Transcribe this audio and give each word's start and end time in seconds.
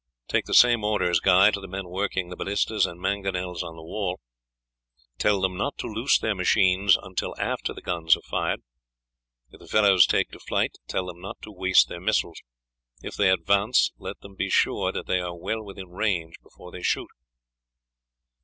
Take 0.27 0.45
the 0.45 0.55
same 0.55 0.83
orders, 0.83 1.19
Guy, 1.19 1.51
to 1.51 1.61
the 1.61 1.67
men 1.67 1.87
working 1.87 2.29
the 2.29 2.35
ballistas 2.35 2.87
and 2.87 2.99
mangonels 2.99 3.61
on 3.61 3.75
the 3.75 3.83
wall. 3.83 4.19
Tell 5.19 5.39
them 5.39 5.55
not 5.55 5.77
to 5.77 5.87
loose 5.87 6.17
their 6.17 6.33
machines 6.33 6.97
until 6.99 7.35
after 7.37 7.71
the 7.71 7.83
guns 7.83 8.17
are 8.17 8.23
fired. 8.23 8.61
If 9.51 9.59
the 9.59 9.67
fellows 9.67 10.07
take 10.07 10.31
to 10.31 10.39
flight, 10.39 10.77
tell 10.87 11.05
them 11.05 11.21
not 11.21 11.37
to 11.43 11.51
waste 11.51 11.87
their 11.87 12.01
missiles; 12.01 12.41
if 13.03 13.13
they 13.13 13.29
advance, 13.29 13.91
let 13.99 14.19
them 14.21 14.33
be 14.33 14.49
sure 14.49 14.91
that 14.91 15.05
they 15.05 15.19
are 15.19 15.37
well 15.37 15.63
within 15.63 15.89
range 15.91 16.33
before 16.41 16.71
they 16.71 16.81
shoot." 16.81 17.11